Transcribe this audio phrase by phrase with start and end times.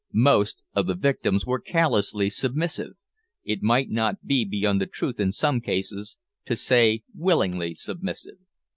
[0.25, 2.93] Most of the victims were callously submissive;
[3.43, 8.39] it might not be beyond the truth, in some cases, to say willingly submissive.